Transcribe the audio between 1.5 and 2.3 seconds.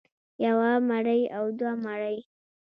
دوه مرۍ